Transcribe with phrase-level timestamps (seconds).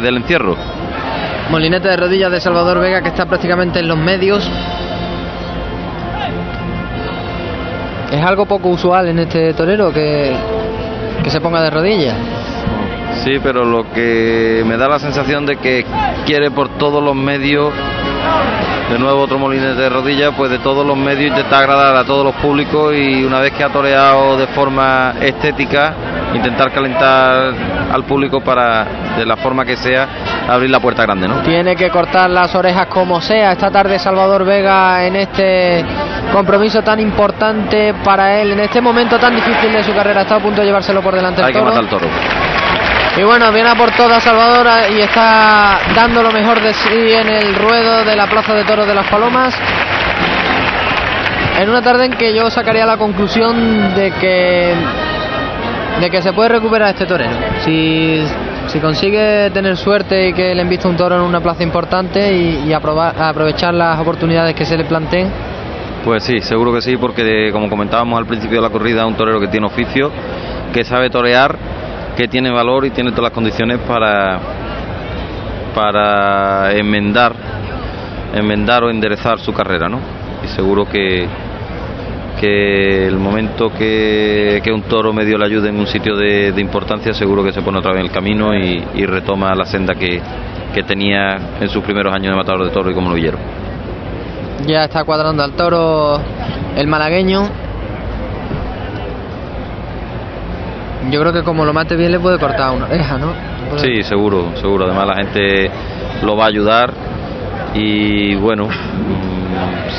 [0.00, 0.56] del encierro.
[1.50, 4.48] Molinete de rodillas de Salvador Vega que está prácticamente en los medios.
[8.12, 10.34] Es algo poco usual en este torero que,
[11.22, 12.16] que se ponga de rodillas.
[13.24, 15.84] Sí, pero lo que me da la sensación de que
[16.24, 17.72] quiere por todos los medios,
[18.90, 22.24] de nuevo otro molinete de rodillas, pues de todos los medios intentar agradar a todos
[22.24, 25.94] los públicos y una vez que ha toreado de forma estética,
[26.34, 27.54] intentar calentar
[27.92, 28.84] al público para,
[29.16, 30.08] de la forma que sea,
[30.48, 31.40] abrir la puerta grande, ¿no?
[31.42, 33.52] Tiene que cortar las orejas como sea.
[33.52, 35.84] Esta tarde Salvador Vega en este
[36.32, 40.40] compromiso tan importante para él, en este momento tan difícil de su carrera, está a
[40.40, 41.42] punto de llevárselo por delante.
[41.42, 42.06] Hay que matar al toro.
[43.16, 47.28] Y bueno, viene a por toda Salvador y está dando lo mejor de sí en
[47.28, 49.54] el ruedo de la Plaza de Toros de las Palomas.
[51.58, 54.72] En una tarde en que yo sacaría la conclusión de que
[56.00, 57.32] de que se puede recuperar este torero.
[57.64, 58.22] Si,
[58.66, 62.68] si consigue tener suerte y que le invista un toro en una plaza importante y,
[62.68, 65.30] y aprovechar las oportunidades que se le planteen.
[66.04, 69.40] Pues sí, seguro que sí, porque como comentábamos al principio de la corrida, un torero
[69.40, 70.10] que tiene oficio,
[70.72, 71.56] que sabe torear,
[72.16, 74.38] que tiene valor y tiene todas las condiciones para,
[75.74, 77.32] para enmendar,
[78.32, 80.00] enmendar o enderezar su carrera, ¿no?
[80.44, 81.28] Y seguro que,
[82.40, 86.60] que el momento que, que, un toro medio le ayude en un sitio de, de,
[86.60, 89.94] importancia, seguro que se pone otra vez en el camino y, y retoma la senda
[89.94, 90.20] que,
[90.74, 93.38] que, tenía en sus primeros años de matador de toro y como novillero.
[94.66, 96.20] Ya está cuadrando al toro
[96.76, 97.48] el malagueño.
[101.10, 103.32] Yo creo que como lo mate bien le puede cortar una oreja, ¿no?
[103.76, 104.84] Sí, seguro, seguro.
[104.84, 105.70] Además la gente
[106.22, 107.07] lo va a ayudar
[107.74, 108.68] y bueno,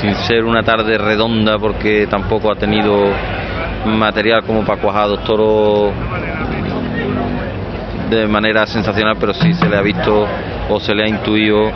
[0.02, 3.06] sin ser una tarde redonda porque tampoco ha tenido
[3.86, 5.94] material como para cuajar a dos toros
[8.09, 10.25] de manera sensacional, pero sí se le ha visto
[10.70, 11.72] o se le ha intuido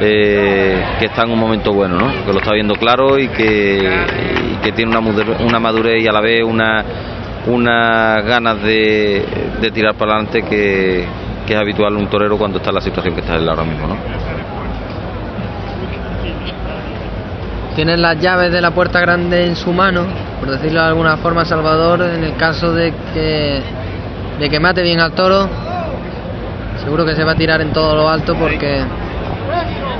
[0.00, 2.24] eh, que está en un momento bueno, ¿no?
[2.24, 3.88] que lo está viendo claro y que,
[4.62, 5.00] que tiene una,
[5.40, 6.84] una madurez y a la vez una,
[7.46, 9.24] una ganas de,
[9.60, 11.06] de tirar para adelante que,
[11.46, 13.88] que, es habitual un torero cuando está en la situación que está él ahora mismo.
[13.88, 14.39] ¿no?
[17.74, 20.04] Tiene las llaves de la puerta grande en su mano,
[20.40, 23.62] por decirlo de alguna forma, Salvador, en el caso de que,
[24.38, 25.48] de que mate bien al toro,
[26.82, 28.82] seguro que se va a tirar en todo lo alto porque,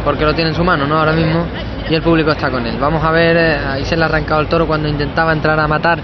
[0.04, 0.98] porque lo tiene en su mano, ¿no?
[0.98, 1.46] Ahora mismo,
[1.88, 2.76] y el público está con él.
[2.78, 5.68] Vamos a ver, eh, ahí se le ha arrancado el toro cuando intentaba entrar a
[5.68, 6.00] matar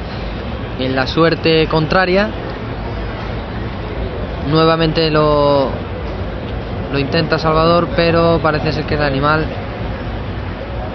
[0.78, 2.28] en la suerte contraria.
[4.48, 5.69] Nuevamente lo,
[6.93, 9.44] lo intenta Salvador, pero parece ser que el animal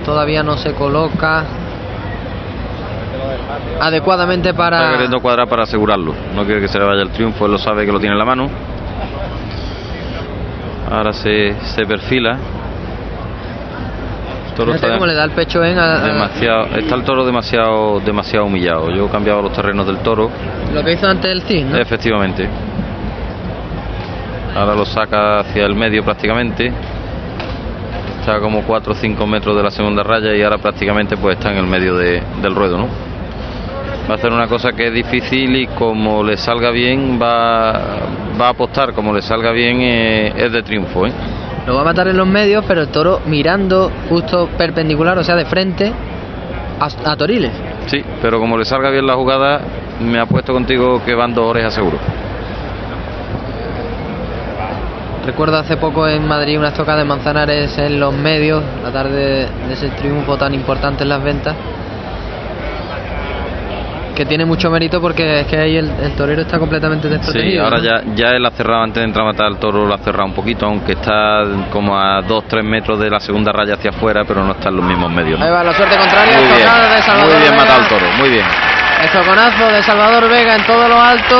[0.03, 1.45] todavía no se coloca
[3.79, 6.13] adecuadamente para está queriendo cuadrar para asegurarlo.
[6.35, 8.19] No quiere que se le vaya el triunfo él lo sabe que lo tiene en
[8.19, 8.50] la mano.
[10.89, 12.38] Ahora se, se perfila.
[14.50, 16.00] El toro está cómo le da el pecho en a...
[16.00, 18.89] demasiado está el toro demasiado demasiado humillado.
[18.91, 20.29] Yo he cambiado los terrenos del toro.
[20.73, 21.78] Lo que hizo antes el CIS ¿no?
[21.78, 22.47] efectivamente.
[24.56, 26.73] Ahora lo saca hacia el medio prácticamente
[28.21, 31.51] está como 4 o 5 metros de la segunda raya y ahora prácticamente pues está
[31.51, 32.87] en el medio de, del ruedo, ¿no?
[34.09, 37.71] Va a hacer una cosa que es difícil y como le salga bien va,
[38.39, 41.11] va a apostar, como le salga bien eh, es de triunfo, ¿eh?
[41.65, 45.35] Lo va a matar en los medios, pero el toro mirando justo perpendicular, o sea,
[45.35, 45.91] de frente
[46.79, 47.51] a, a Toriles.
[47.88, 49.61] Sí, pero como le salga bien la jugada,
[49.99, 51.97] me apuesto contigo que van dos orejas seguro.
[55.25, 59.73] Recuerdo hace poco en Madrid una estocada de Manzanares en los medios, la tarde de
[59.73, 61.55] ese triunfo tan importante en las ventas,
[64.15, 67.51] que tiene mucho mérito porque es que ahí el, el torero está completamente desprotegido.
[67.51, 67.83] Sí, ahora ¿no?
[67.83, 70.25] ya, ya él ha cerrado antes de entrar a matar al toro, lo ha cerrado
[70.25, 74.43] un poquito, aunque está como a 2-3 metros de la segunda raya hacia afuera, pero
[74.43, 75.39] no está en los mismos medios.
[75.39, 75.45] ¿no?
[75.45, 78.29] Ahí va la suerte contraria, muy bien, de Salvador muy bien matado al toro, muy
[78.29, 78.45] bien.
[79.01, 81.35] El toconazo de Salvador Vega en todo lo alto,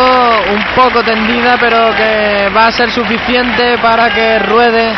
[0.51, 4.91] un poco tendida, pero que va a ser suficiente para que ruede.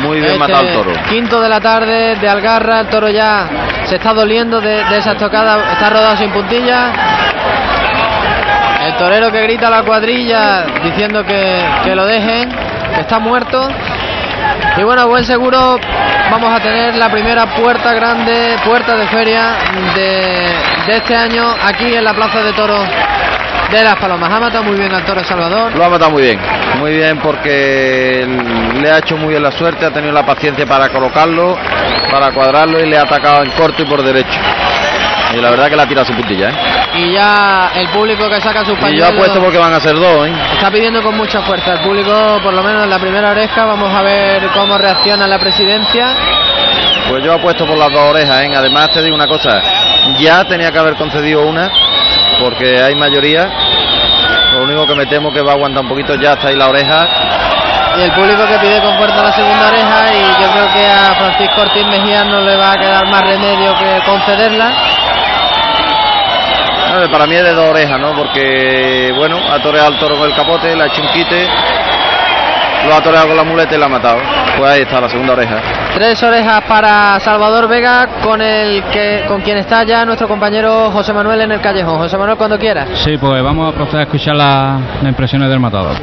[0.00, 0.92] Muy bien este matado al toro.
[1.08, 3.48] Quinto de la tarde de Algarra, el toro ya
[3.84, 6.92] se está doliendo de, de esa estocada, está rodado sin puntilla.
[8.86, 12.48] El torero que grita a la cuadrilla diciendo que, que lo dejen,
[12.94, 13.68] que está muerto.
[14.76, 15.80] Y bueno, buen seguro
[16.30, 19.56] vamos a tener la primera puerta grande, puerta de feria
[19.94, 22.86] de, de este año aquí en la Plaza de Toros
[23.70, 24.30] de Las Palomas.
[24.32, 25.74] Ha matado muy bien al toro Salvador.
[25.74, 26.38] Lo ha matado muy bien,
[26.78, 28.24] muy bien porque
[28.80, 31.56] le ha hecho muy bien la suerte, ha tenido la paciencia para colocarlo,
[32.10, 34.38] para cuadrarlo y le ha atacado en corto y por derecho.
[35.34, 36.54] Y la verdad que la ha tirado su puntilla, ¿eh?
[36.94, 39.96] Y ya el público que saca sus Y yo pañuelos apuesto porque van a ser
[39.96, 40.32] dos, ¿eh?
[40.54, 41.74] está pidiendo con mucha fuerza.
[41.74, 45.38] El público, por lo menos en la primera oreja, vamos a ver cómo reacciona la
[45.38, 46.14] presidencia.
[47.10, 48.50] Pues yo apuesto por las dos orejas, ¿eh?
[48.54, 49.60] Además te digo una cosa,
[50.18, 51.70] ya tenía que haber concedido una,
[52.40, 53.48] porque hay mayoría.
[54.52, 56.68] Lo único que me temo que va a aguantar un poquito, ya está ahí la
[56.68, 57.06] oreja.
[57.98, 61.14] Y el público que pide con fuerza la segunda oreja y yo creo que a
[61.14, 64.70] Francisco Ortiz Mejía no le va a quedar más remedio que concederla.
[67.10, 68.14] Para mí es de dos orejas, ¿no?
[68.14, 71.46] Porque, bueno, ha toreado al toro con el capote, le ha hecho un quite,
[72.86, 74.20] lo ha toreado con la muleta y la ha matado.
[74.56, 75.60] Pues ahí está la segunda oreja.
[75.96, 81.14] Tres orejas para Salvador Vega con el que con quien está ya nuestro compañero José
[81.14, 81.96] Manuel en el callejón.
[81.96, 82.86] José Manuel cuando quiera.
[82.96, 85.94] Sí, pues vamos a proceder a escuchar la- las impresiones del matador.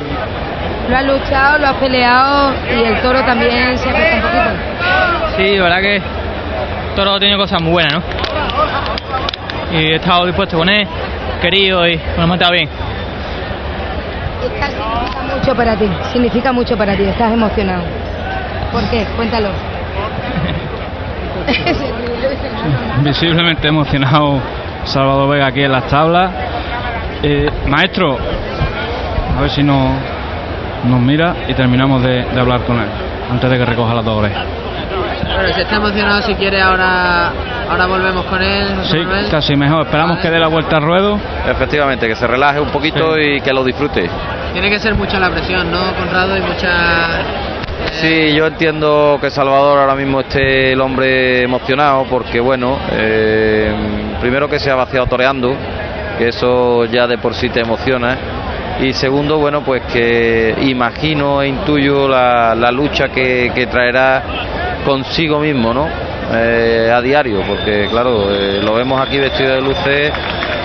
[0.89, 5.37] Lo ha luchado, lo ha peleado y el toro también se ha puesto un poquito.
[5.37, 6.01] Sí, la verdad que
[6.95, 8.01] Toro ha tenido cosas muy buenas, ¿no?
[9.71, 10.87] Y he estado dispuesto con él,
[11.41, 12.67] querido y lo he matado bien.
[14.41, 17.83] Significa mucho para ti, significa mucho para ti, estás emocionado.
[18.71, 19.05] ¿Por qué?
[19.15, 19.49] Cuéntalo.
[23.03, 24.39] Visiblemente emocionado
[24.85, 26.31] Salvador Vega aquí en las tablas.
[27.21, 28.17] Eh, maestro,
[29.37, 29.91] a ver si nos,
[30.85, 32.87] nos mira y terminamos de, de hablar con él
[33.31, 34.45] antes de que recoja las dos orejas.
[35.35, 37.31] Bueno, si está emocionado, si quiere, ahora,
[37.69, 38.67] ahora volvemos con él.
[38.77, 39.29] José Sí, Manuel.
[39.31, 39.83] casi mejor.
[39.85, 41.17] Esperamos que dé la vuelta al ruedo.
[41.49, 44.09] Efectivamente, que se relaje un poquito y que lo disfrute.
[44.51, 46.37] Tiene que ser mucha la presión, ¿no, Conrado?
[46.37, 46.69] Y mucha.
[47.91, 53.71] Sí, yo entiendo que Salvador ahora mismo esté el hombre emocionado porque, bueno, eh,
[54.19, 55.55] primero que se ha vaciado toreando,
[56.17, 58.17] que eso ya de por sí te emociona.
[58.81, 64.23] Y segundo, bueno, pues que imagino e intuyo la, la lucha que, que traerá
[64.83, 65.87] consigo mismo, ¿no?
[66.35, 70.11] Eh, a diario, porque claro, eh, lo vemos aquí vestido de luces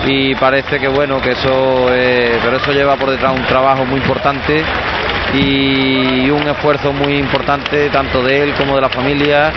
[0.07, 3.99] y parece que bueno, que eso, eh, pero eso lleva por detrás un trabajo muy
[3.99, 4.63] importante
[5.33, 9.51] y un esfuerzo muy importante tanto de él como de la familia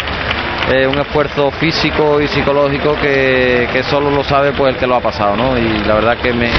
[0.71, 4.97] eh, un esfuerzo físico y psicológico que, que solo lo sabe pues el que lo
[4.97, 5.59] ha pasado ¿no?
[5.59, 6.51] y la verdad que me,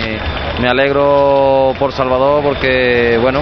[0.61, 3.41] me alegro por Salvador porque bueno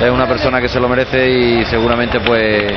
[0.00, 2.72] es una persona que se lo merece y seguramente pues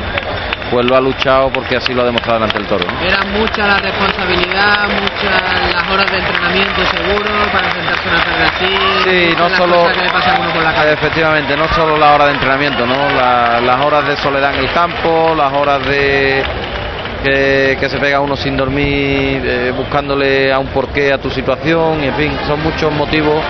[0.70, 3.00] pues lo ha luchado porque así lo ha demostrado ante el toro ¿no?
[3.06, 8.48] Era mucha la responsabilidad, muchas las horas de entrenamiento seguro para enfrentarse a una carrera
[8.54, 8.76] así.
[9.04, 10.92] Sí, no las solo- cosas que le pasan a uno por la.
[10.92, 12.96] Efectivamente, no solo la hora de entrenamiento, ¿no?
[13.16, 16.42] La- las horas de soledad en el campo, las horas de
[17.24, 22.02] que, que se pega uno sin dormir, eh, buscándole a un porqué a tu situación,
[22.04, 23.42] y en fin, son muchos motivos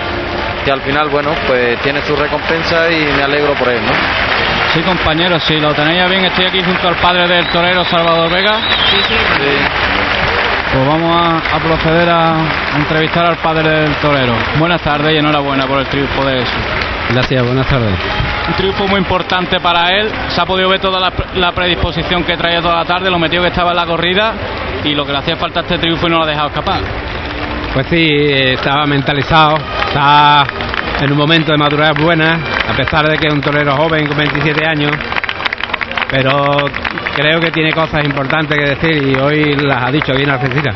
[0.65, 3.91] que al final, bueno, pues tiene su recompensa y me alegro por él, ¿no?
[4.73, 8.59] Sí, compañeros, si lo tenéis bien, estoy aquí junto al padre del torero Salvador Vega.
[8.91, 9.15] Sí, sí,
[10.73, 12.35] Pues vamos a, a proceder a,
[12.77, 14.33] entrevistar al padre del torero.
[14.59, 16.53] Buenas tardes y enhorabuena por el triunfo de eso.
[17.09, 17.95] Gracias, buenas tardes.
[18.47, 20.11] Un triunfo muy importante para él.
[20.27, 23.41] Se ha podido ver toda la, la predisposición que traía toda la tarde, lo metió
[23.41, 24.33] que estaba en la corrida
[24.83, 26.81] y lo que le hacía falta a este triunfo y no lo ha dejado escapar.
[27.73, 29.57] Pues sí, eh, estaba mentalizado,
[29.87, 30.43] está
[31.01, 32.39] en un momento de madurez buena,
[32.69, 34.91] a pesar de que es un torero joven con 27 años,
[36.09, 36.55] pero
[37.15, 40.75] creo que tiene cosas importantes que decir y hoy las ha dicho bien Algeciras.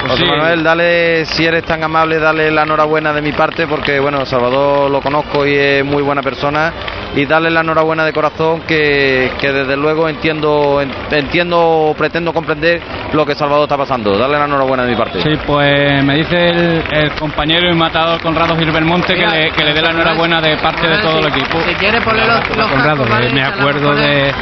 [0.00, 0.30] Pues José sí.
[0.30, 4.90] Manuel, dale, si eres tan amable, dale la enhorabuena de mi parte, porque bueno, Salvador
[4.90, 6.72] lo conozco y es muy buena persona,
[7.16, 12.80] y dale la enhorabuena de corazón, que, que desde luego entiendo, en- entiendo, pretendo comprender
[13.12, 14.16] lo que Salvador está pasando.
[14.16, 15.20] Dale la enhorabuena de mi parte.
[15.22, 19.72] Sí, pues me dice el, el compañero y matador Conrado Gilbermonte que le, que le
[19.72, 21.60] dé la enhorabuena de parte de todo el equipo.
[21.66, 24.32] Si quiere poner los, los Conrado, eh, me acuerdo de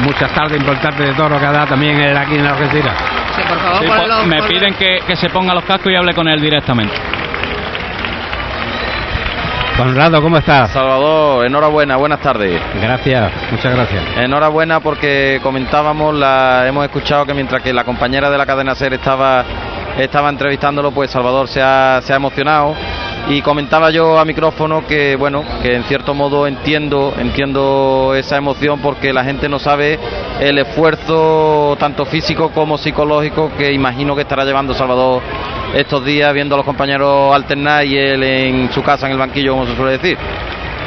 [0.00, 2.94] muchas tardes importantes de toro que ha dado también él aquí en Algeciras.
[3.36, 5.92] Sí, por favor, Sí, ponle pues, los- me piden que, que se ponga los cascos
[5.92, 6.94] y hable con él directamente.
[9.76, 10.70] Conrado, ¿cómo estás?
[10.70, 12.62] Salvador, enhorabuena, buenas tardes.
[12.80, 14.04] Gracias, muchas gracias.
[14.18, 18.94] Enhorabuena porque comentábamos, la, hemos escuchado que mientras que la compañera de la cadena SER
[18.94, 19.44] estaba,
[19.98, 22.76] estaba entrevistándolo, pues Salvador se ha, se ha emocionado
[23.28, 28.80] y comentaba yo a micrófono que bueno, que en cierto modo entiendo, entiendo esa emoción
[28.80, 29.98] porque la gente no sabe
[30.40, 35.22] el esfuerzo tanto físico como psicológico que imagino que estará llevando Salvador
[35.74, 39.52] estos días viendo a los compañeros alternar y él en su casa en el banquillo
[39.52, 40.18] como se suele decir.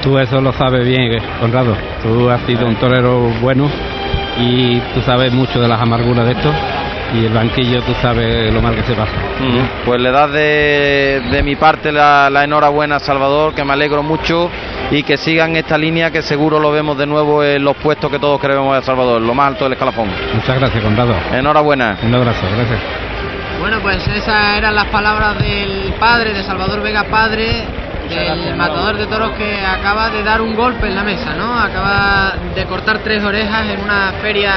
[0.02, 1.76] Tú eso lo sabes bien, eh, Conrado.
[2.04, 3.70] Tú has sido un torero bueno
[4.40, 6.54] y tú sabes mucho de las amarguras de esto.
[7.14, 9.14] Y el banquillo tú sabes lo mal que se pasa.
[9.86, 14.04] Pues le das de, de mi parte la, la enhorabuena a Salvador, que me alegro
[14.04, 14.50] mucho
[14.92, 18.20] y que sigan esta línea que seguro lo vemos de nuevo en los puestos que
[18.20, 20.10] todos queremos de Salvador, lo más alto del escalafón.
[20.34, 21.16] Muchas gracias, Conrado.
[21.32, 21.98] Enhorabuena.
[22.04, 22.80] Un abrazo, gracias.
[23.60, 27.64] Bueno, pues esas eran las palabras del padre, de Salvador Vega padre,
[28.08, 31.60] del matador de toros que acaba de dar un golpe en la mesa, ¿no?
[31.60, 34.52] Acaba de cortar tres orejas en una feria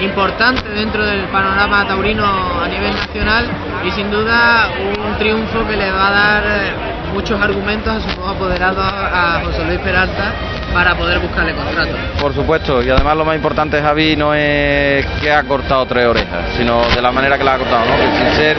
[0.00, 2.24] importante dentro del panorama taurino
[2.62, 3.46] a nivel nacional
[3.84, 4.68] y sin duda
[5.06, 6.72] un triunfo que le va a dar eh,
[7.12, 10.32] muchos argumentos a su nuevo apoderado a José Luis Peralta
[10.72, 11.92] para poder buscarle contrato.
[12.20, 16.50] Por supuesto, y además lo más importante, Javi, no es que ha cortado tres orejas,
[16.58, 17.96] sino de la manera que la ha cortado, ¿no?
[17.96, 18.56] Que sin ser,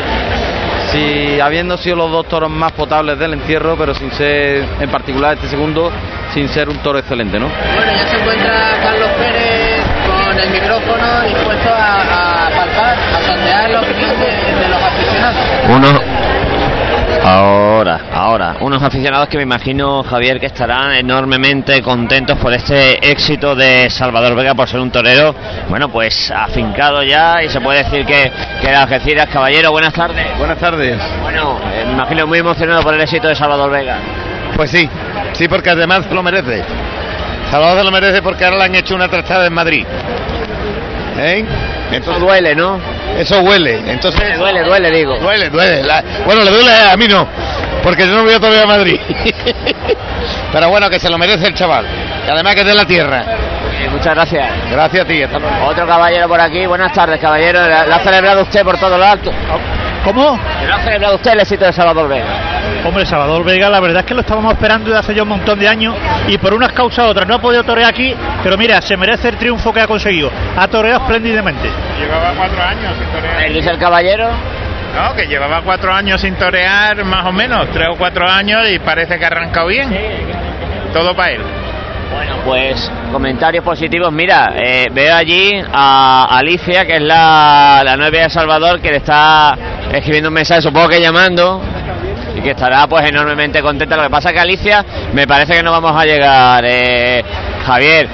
[0.91, 5.35] si habiendo sido los dos toros más potables del encierro, pero sin ser, en particular
[5.35, 5.91] este segundo,
[6.33, 7.47] sin ser un toro excelente, ¿no?
[7.75, 9.46] Bueno, ya se encuentra Carlos Pérez
[10.37, 15.41] con el micrófono dispuesto a, a palpar, a sondear la opinión de, de los aficionados.
[15.69, 16.17] Uno.
[17.23, 23.53] Ahora, ahora, unos aficionados que me imagino, Javier, que estarán enormemente contentos por este éxito
[23.55, 25.35] de Salvador Vega por ser un torero,
[25.67, 29.27] bueno, pues afincado ya y se puede decir que, que era Algeciras.
[29.27, 30.37] Caballero, buenas tardes.
[30.37, 30.97] Buenas tardes.
[31.21, 33.97] Bueno, eh, me imagino muy emocionado por el éxito de Salvador Vega.
[34.55, 34.87] Pues sí,
[35.33, 36.63] sí, porque además lo merece.
[37.51, 39.85] Salvador lo merece porque ahora le han hecho una trastada en Madrid.
[41.17, 41.45] ¿Eh?
[41.91, 42.79] Eso duele, ¿no?
[43.17, 43.81] Eso huele.
[43.87, 45.17] Entonces, Duele, duele, digo.
[45.19, 45.83] duele, duele.
[45.83, 47.27] La- bueno, le duele a mí no,
[47.81, 48.99] porque yo no voy todavía a Madrid.
[50.51, 51.85] Pero bueno, que se lo merece el chaval.
[52.27, 53.23] Y además que es de la tierra.
[53.91, 54.49] Muchas gracias.
[54.71, 55.23] Gracias a ti.
[55.23, 55.65] Hasta luego.
[55.65, 56.65] Otro caballero por aquí.
[56.65, 57.61] Buenas tardes, caballero.
[57.67, 59.31] ¿La, la ha celebrado usted por todo lo alto?
[60.03, 60.39] ¿Cómo?
[60.67, 62.25] ¿La ha celebrado usted el éxito de Salvador Vega?
[62.85, 65.59] Hombre, Salvador Vega, la verdad es que lo estábamos esperando desde hace ya un montón
[65.59, 65.95] de años
[66.27, 69.29] y por unas causas u otras no ha podido torear aquí, pero mira, se merece
[69.29, 70.31] el triunfo que ha conseguido.
[70.57, 71.69] Ha toreado espléndidamente.
[71.99, 73.45] Llevaba cuatro años sin torear.
[73.45, 74.29] ¿El dice el caballero?
[74.95, 78.79] No, que llevaba cuatro años sin torear, más o menos, tres o cuatro años y
[78.79, 79.89] parece que ha arrancado bien.
[80.93, 81.41] Todo para él.
[82.11, 84.11] Bueno, pues comentarios positivos.
[84.11, 88.97] Mira, eh, veo allí a Alicia, que es la, la novia de Salvador, que le
[88.97, 89.55] está
[89.91, 91.61] escribiendo un mensaje, supongo que llamando,
[92.37, 93.95] y que estará pues enormemente contenta.
[93.97, 96.63] Lo que pasa que Alicia, me parece que no vamos a llegar.
[96.65, 97.23] Eh,
[97.65, 98.07] Javier,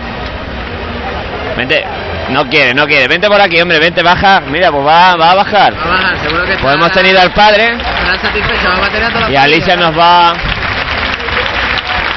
[1.57, 1.83] vente,
[2.29, 3.07] no quiere, no quiere.
[3.07, 4.41] Vente por aquí, hombre, vente, baja.
[4.47, 5.73] Mira, pues va, va a bajar.
[5.75, 7.77] Va a bajar, seguro que Pues hemos tenido al padre.
[8.21, 10.33] satisfecho, va a a Y Alicia nos va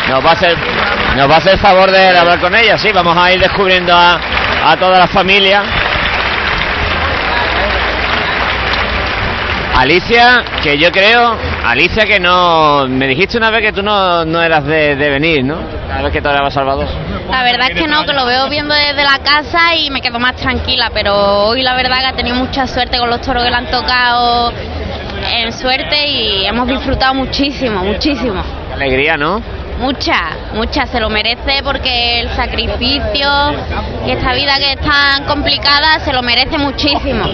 [0.08, 0.56] nos va a hacer
[1.16, 3.92] nos va a hacer el favor de hablar con ella, sí, vamos a ir descubriendo
[3.96, 4.20] a,
[4.66, 5.62] a toda la familia.
[9.76, 14.40] Alicia, que yo creo, Alicia que no, me dijiste una vez que tú no, no
[14.42, 15.58] eras de, de venir, ¿no?
[15.86, 16.88] Cada vez que te hablaba Salvador.
[17.30, 20.18] La verdad es que no, que lo veo viendo desde la casa y me quedo
[20.18, 21.14] más tranquila, pero
[21.48, 24.50] hoy la verdad que ha tenido mucha suerte con los toros que le han tocado
[25.30, 28.42] en suerte y hemos disfrutado muchísimo, muchísimo.
[28.68, 29.42] Qué alegría, ¿no?
[29.78, 33.28] Mucha, mucha, se lo merece porque el sacrificio
[34.06, 37.26] y esta vida que es tan complicada se lo merece muchísimo.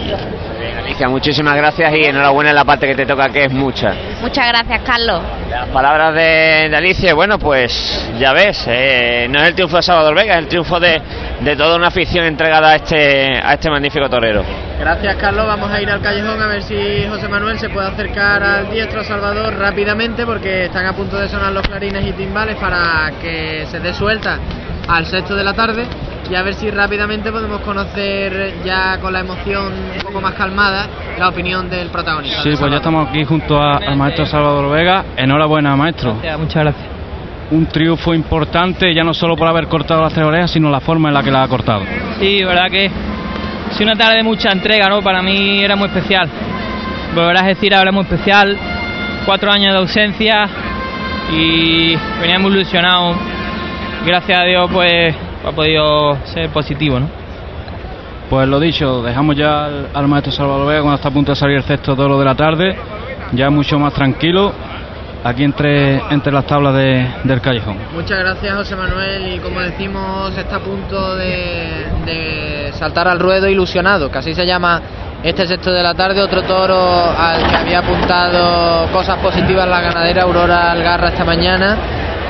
[0.84, 3.94] Alicia, muchísimas gracias y enhorabuena en la parte que te toca, que es mucha.
[4.20, 5.22] Muchas gracias, Carlos.
[5.48, 9.82] Las palabras de, de Alicia, bueno, pues ya ves, eh, no es el triunfo de
[9.82, 11.00] Salvador Vega, es el triunfo de,
[11.40, 14.44] de toda una afición entregada a este, a este magnífico torero.
[14.80, 15.46] Gracias, Carlos.
[15.46, 19.04] Vamos a ir al callejón a ver si José Manuel se puede acercar al diestro
[19.04, 23.78] Salvador rápidamente porque están a punto de sonar los clarines y timbales para que se
[23.78, 24.38] dé suelta
[24.88, 25.86] al sexto de la tarde
[26.31, 30.87] y a ver si rápidamente podemos conocer ya con la emoción un poco más calmada
[31.19, 32.43] la opinión del protagonista.
[32.43, 35.05] Sí, pues ya estamos aquí junto a- al maestro Salvador Vega.
[35.17, 36.14] Enhorabuena, maestro.
[36.38, 36.87] Muchas gracias.
[37.50, 41.09] Un triunfo importante, ya no solo por haber cortado las tres orejas, sino la forma
[41.09, 41.83] en la que la ha cortado.
[42.19, 42.91] Sí, verdad que
[43.73, 45.02] sido una tarde de mucha entrega, ¿no?
[45.02, 46.29] Para mí era muy especial.
[47.14, 48.57] Volver a decir ahora es muy especial.
[49.26, 50.49] Cuatro años de ausencia
[51.31, 53.14] y venía muy ilusionado.
[54.07, 57.08] Gracias a Dios, pues ha podido ser positivo, ¿no?
[58.30, 61.37] Pues lo dicho, dejamos ya al, al maestro Salvador Vega cuando está a punto de
[61.37, 62.76] salir el sexto toro de la tarde,
[63.32, 64.52] ya mucho más tranquilo,
[65.22, 67.76] aquí entre, entre las tablas de- del callejón.
[67.94, 73.49] Muchas gracias José Manuel y como decimos está a punto de, de saltar al ruedo
[73.49, 74.80] ilusionado, que así se llama
[75.22, 76.76] este sexto de la tarde, otro toro
[77.16, 81.76] al que había apuntado cosas positivas la ganadera Aurora Algarra esta mañana,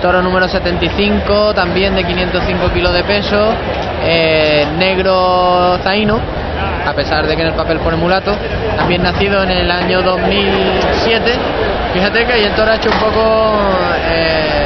[0.03, 3.55] toro número 75, también de 505 kilos de peso,
[4.05, 6.19] eh, negro zaino,
[6.85, 8.35] a pesar de que en el papel pone mulato,
[8.77, 11.33] también nacido en el año 2007,
[11.95, 13.55] fíjate que ahí el toro ha hecho un poco...
[14.11, 14.62] eh,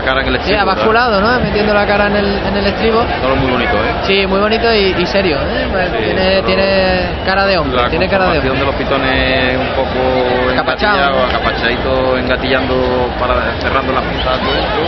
[0.00, 1.40] la cara en el Sí, estribo, ha basculado, ¿no?
[1.40, 3.04] Metiendo la cara en el, en el estribo.
[3.22, 3.94] Todo muy bonito, ¿eh?
[4.02, 5.38] Sí, muy bonito y, y serio.
[5.40, 5.66] ¿eh?
[6.04, 7.82] Tiene, tiene cara de hombre.
[7.82, 8.58] La tiene cara de hombre.
[8.58, 10.96] de los pitones un poco Acapachado.
[10.96, 12.74] engatillados, acapachadito, engatillando
[13.18, 14.80] para cerrando las puntas por dentro.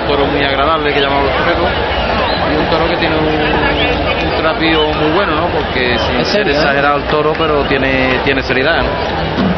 [0.00, 1.70] Un toro muy agradable que llamamos los toreros.
[2.52, 5.46] Y un toro que tiene un, un muy bueno, ¿no?
[5.48, 6.56] Porque sin Es ser serio, ¿eh?
[6.56, 9.53] exagerado el toro, pero tiene, tiene seriedad, ¿no?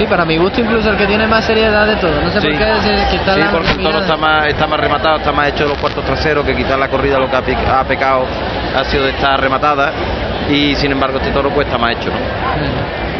[0.00, 2.22] Sí, para mi gusto incluso el que tiene más seriedad de todo.
[2.22, 2.48] No sé Sí.
[2.48, 5.64] por qué, Sí, la porque el toro está más, está más rematado, está más hecho
[5.64, 8.24] de los cuartos traseros, que quizás la corrida lo que ha, pecado
[8.74, 9.92] ha sido de estar rematada
[10.48, 12.16] y sin embargo este toro pues está más hecho, ¿no?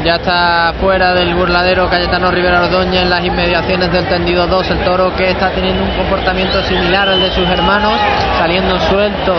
[0.06, 4.70] Ya está fuera del burladero Cayetano Rivera Ordóñez en las inmediaciones del tendido 2.
[4.70, 7.92] El toro que está teniendo un comportamiento similar al de sus hermanos,
[8.38, 9.34] saliendo suelto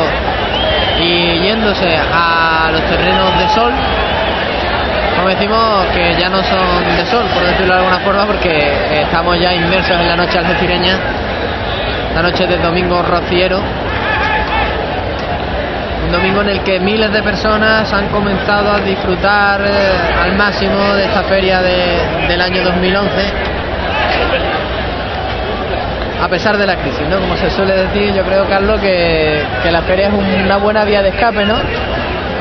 [1.02, 3.72] y yéndose a los terrenos de sol.
[5.22, 8.74] Como decimos, que ya no son de sol, por decirlo de alguna forma, porque
[9.04, 10.98] estamos ya inmersos en la noche algecireña,
[12.16, 13.60] la noche del domingo rociero.
[16.08, 19.70] Un domingo en el que miles de personas han comenzado a disfrutar eh,
[20.24, 23.12] al máximo de esta feria de- del año 2011.
[26.20, 27.20] A pesar de la crisis, ¿no?
[27.20, 31.10] Como se suele decir, yo creo, Carlos, que la feria es una buena vía de
[31.10, 31.58] escape, ¿no?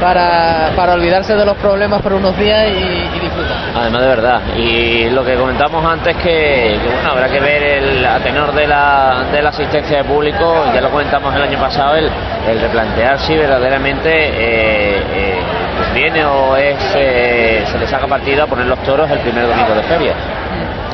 [0.01, 3.57] Para, para olvidarse de los problemas por unos días y, y disfrutar.
[3.77, 4.41] Además de verdad.
[4.57, 9.27] Y lo que comentamos antes que, bueno, habrá que ver el a tenor de la,
[9.31, 12.11] de la asistencia de público, ya lo comentamos el año pasado, el,
[12.49, 15.39] el replantear si verdaderamente eh, eh,
[15.85, 19.75] conviene o es eh, se le saca partido a poner los toros el primer domingo
[19.75, 20.15] de feria.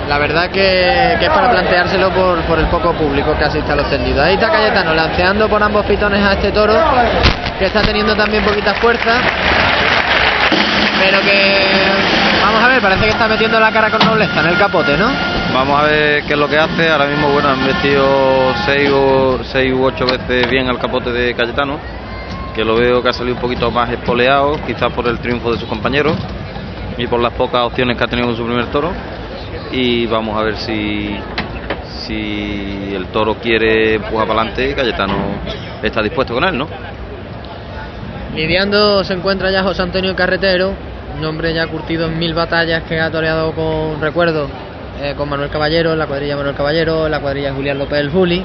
[0.09, 3.91] La verdad que, es para planteárselo por, por el poco público que asiste a los
[3.91, 4.25] tendidos.
[4.25, 6.75] Ahí está Cayetano lanceando por ambos pitones a este toro,
[7.59, 9.21] que está teniendo también poquita fuerza,
[11.01, 11.59] pero que,
[12.41, 15.11] vamos a ver, parece que está metiendo la cara con nobleza en el capote, ¿no?
[15.53, 16.89] Vamos a ver qué es lo que hace.
[16.89, 21.35] Ahora mismo, bueno, han metido seis, o, seis u ocho veces bien al capote de
[21.35, 21.81] Cayetano,
[22.55, 25.59] que lo veo que ha salido un poquito más espoleado, quizás por el triunfo de
[25.59, 26.17] sus compañeros
[26.97, 28.93] y por las pocas opciones que ha tenido en su primer toro.
[29.73, 31.17] Y vamos a ver si,
[32.07, 35.15] si el toro quiere empujar para adelante Cayetano
[35.83, 36.67] está dispuesto con él, ¿no?
[38.35, 40.73] Lidiando se encuentra ya José Antonio Carretero,
[41.19, 44.49] un hombre ya curtido en mil batallas que ha toreado con recuerdo
[45.01, 48.45] eh, con Manuel Caballero, la cuadrilla Manuel Caballero, la cuadrilla Julián López del Juli.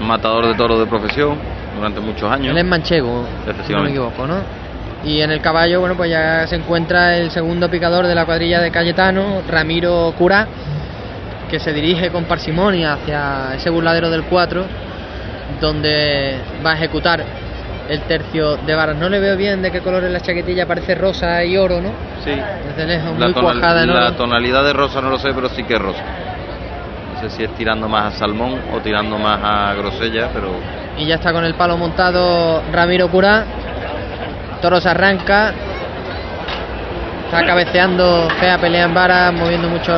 [0.00, 1.36] Matador de toros de profesión
[1.76, 2.48] durante muchos años.
[2.48, 3.24] Él es manchego,
[3.66, 4.36] si no me equivoco, ¿no?
[5.08, 8.60] Y en el caballo, bueno, pues ya se encuentra el segundo picador de la cuadrilla
[8.60, 10.46] de Cayetano, Ramiro Curá,
[11.50, 14.66] que se dirige con parsimonia hacia ese burladero del 4,
[15.62, 17.24] donde va a ejecutar
[17.88, 18.96] el tercio de varas.
[18.96, 21.88] No le veo bien de qué color es la chaquetilla, parece rosa y oro, ¿no?
[22.22, 22.32] Sí.
[22.68, 25.48] Desde lejos, La, muy tonal- cuajada en la tonalidad de rosa no lo sé, pero
[25.48, 26.02] sí que es rosa.
[27.14, 30.50] No sé si es tirando más a salmón o tirando más a grosella, pero
[30.98, 33.44] Y ya está con el palo montado Ramiro Curá.
[34.60, 35.52] Toro se arranca.
[37.26, 39.92] Está cabeceando, fea pelea en vara, moviendo mucho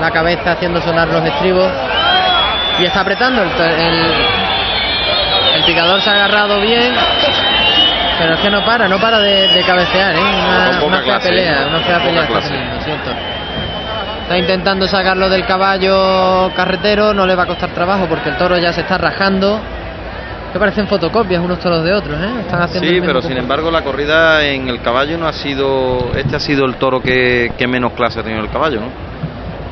[0.00, 1.70] la cabeza, haciendo sonar los estribos.
[2.78, 3.42] Y está apretando.
[3.42, 4.12] El, el,
[5.56, 6.94] el picador se ha agarrado bien.
[8.18, 10.18] Pero es que no para, no para de, de cabecear, ¿eh?
[10.84, 11.66] Una, fea clase, pelea, ¿eh?
[11.68, 13.10] una fea pelea está teniendo, ¿cierto?
[14.22, 18.58] Está intentando sacarlo del caballo carretero, no le va a costar trabajo porque el toro
[18.58, 19.60] ya se está rajando.
[20.56, 22.40] Que parecen fotocopias unos toros de otros, ¿eh?
[22.40, 26.36] Están haciendo sí, pero sin embargo la corrida en el caballo no ha sido, este
[26.36, 28.86] ha sido el toro que, que menos clase ha tenido el caballo, ¿no?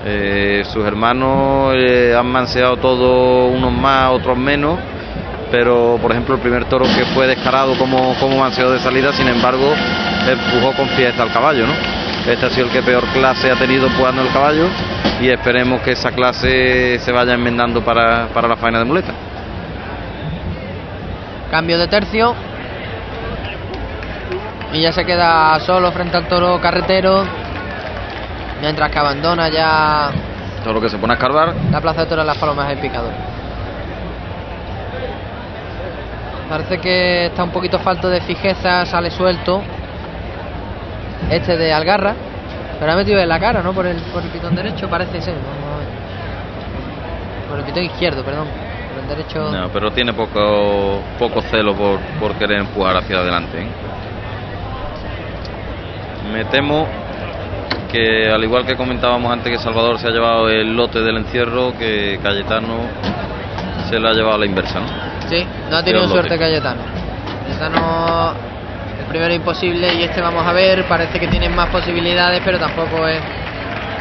[0.04, 4.78] Eh, sus hermanos eh, han manseado todo, unos más, otros menos,
[5.50, 9.28] pero por ejemplo el primer toro que fue descarado como, como manseo de salida, sin
[9.28, 9.72] embargo,
[10.28, 11.72] empujó con fiesta al caballo, ¿no?
[12.30, 14.66] Este ha sido el que peor clase ha tenido empujando el caballo
[15.18, 19.14] y esperemos que esa clase se vaya enmendando para, para la faena de muleta.
[21.54, 22.34] Cambio de tercio.
[24.72, 27.24] Y ya se queda solo frente al toro carretero.
[28.60, 30.10] Mientras que abandona ya
[30.64, 32.78] Todo lo que se pone a escarbar, la plaza de toros de las palomas el
[32.78, 33.12] picador.
[36.48, 39.62] Parece que está un poquito falto de fijeza, sale suelto.
[41.30, 42.16] Este de Algarra.
[42.80, 43.72] Pero ha metido en la cara, ¿no?
[43.72, 45.36] Por el, por el pitón derecho, parece ser.
[47.48, 48.73] Por el pitón izquierdo, perdón.
[49.04, 49.50] Por el derecho.
[49.50, 53.62] No, pero tiene poco, poco celo por, por querer empujar hacia adelante.
[53.62, 53.66] ¿eh?
[56.32, 56.86] Me temo
[57.90, 61.76] que, al igual que comentábamos antes que Salvador se ha llevado el lote del encierro,
[61.78, 62.78] que Cayetano
[63.88, 64.80] se lo ha llevado a la inversa.
[64.80, 64.86] ¿no?
[65.28, 66.38] Sí, no ha tenido suerte.
[66.38, 66.80] Cayetano.
[67.46, 68.32] Cayetano,
[69.00, 73.06] el primero imposible y este vamos a ver, parece que tiene más posibilidades, pero tampoco
[73.06, 73.20] es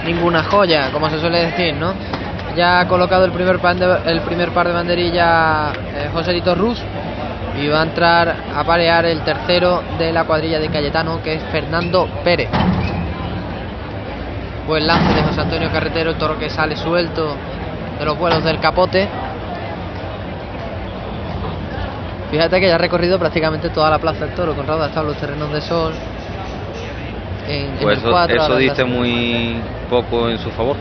[0.06, 1.94] ninguna joya, como se suele decir, ¿no?
[2.56, 6.80] Ya ha colocado el primer, pan de- el primer par de banderillas eh, Joselito Rus
[7.60, 11.44] y va a entrar a parear el tercero de la cuadrilla de Cayetano, que es
[11.52, 12.50] Fernando Pérez.
[14.68, 17.36] Buen lance de José Antonio Carretero, el toro que sale suelto
[18.00, 19.08] de los vuelos del capote.
[22.32, 24.56] Fíjate que ya ha recorrido prácticamente toda la plaza del toro.
[24.56, 25.94] Conrado ha estado en los terrenos de sol.
[27.48, 28.10] En, en Pues el eso,
[28.84, 30.76] anda- muy poco en su favor.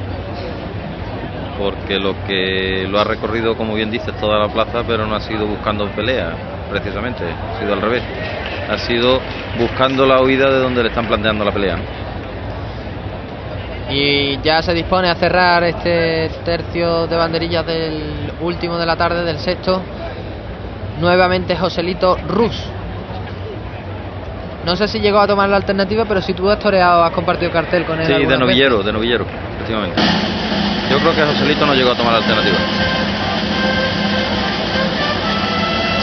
[1.59, 5.21] Porque lo que lo ha recorrido, como bien dices, toda la plaza, pero no ha
[5.21, 6.33] sido buscando pelea,
[6.71, 7.25] precisamente.
[7.25, 8.03] Ha sido al revés.
[8.69, 9.21] Ha sido
[9.59, 11.79] buscando la huida de donde le están planteando la pelea.
[13.91, 19.23] Y ya se dispone a cerrar este tercio de banderillas del último de la tarde,
[19.25, 19.83] del sexto.
[20.99, 22.65] Nuevamente Joselito Rus.
[24.65, 27.51] No sé si llegó a tomar la alternativa, pero si tú has toreado, has compartido
[27.51, 28.07] cartel con él.
[28.07, 30.01] Sí, de novillero, de novillero, efectivamente.
[31.03, 32.57] Creo que Joselito no llegó a tomar alternativa.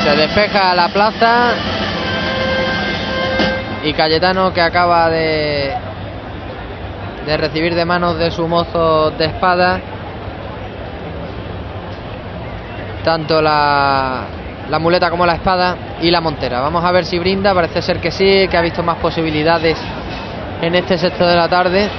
[0.04, 1.54] Se despeja la plaza.
[3.84, 5.74] Y Cayetano que acaba de
[7.26, 9.80] de recibir de manos de su mozo de espada
[13.04, 14.24] tanto la,
[14.70, 16.60] la muleta como la espada y la montera.
[16.60, 19.78] Vamos a ver si brinda, parece ser que sí, que ha visto más posibilidades
[20.62, 21.90] en este sexto de la tarde.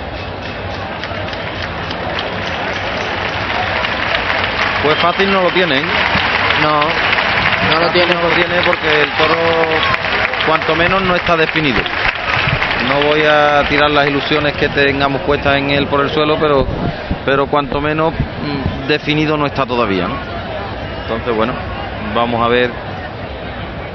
[4.83, 5.85] Pues fácil no lo tienen.
[6.63, 6.81] No,
[7.73, 8.15] no lo tiene.
[8.15, 9.37] No lo tiene porque el toro,
[10.47, 11.81] cuanto menos, no está definido.
[12.89, 16.67] No voy a tirar las ilusiones que tengamos puestas en él por el suelo, pero,
[17.25, 20.09] pero cuanto menos mm, definido no está todavía.
[20.09, 20.15] ¿no?
[21.03, 21.53] Entonces, bueno,
[22.15, 22.71] vamos a ver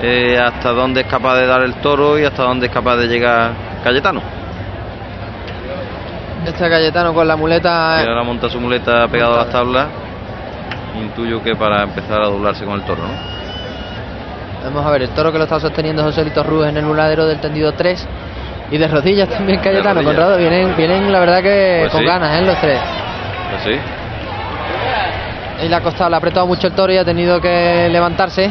[0.01, 3.07] eh, hasta dónde es capaz de dar el toro y hasta dónde es capaz de
[3.07, 3.51] llegar
[3.83, 4.21] Cayetano.
[6.45, 9.87] Este Cayetano con la muleta Que ahora monta su muleta pegado a las tablas.
[11.01, 13.13] Intuyo que para empezar a doblarse con el toro, ¿no?
[14.63, 17.39] Vamos a ver, el toro que lo está sosteniendo Joselito Ruz en el muladero del
[17.39, 18.07] tendido 3
[18.71, 19.95] y de rodillas también Cayetano.
[19.95, 20.13] rodillas.
[20.15, 22.07] Conrado, vienen, vienen la verdad que Pues con sí.
[22.07, 22.45] ganas, ¿eh?
[22.45, 22.79] Los tres.
[23.51, 23.79] Pues sí.
[25.65, 28.49] Y le ha costado, le ha apretado mucho el toro y ha tenido que levantarse.